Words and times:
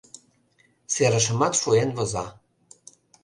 Серышымат 0.93 1.53
шуэн 1.61 1.89
воза. 1.97 2.25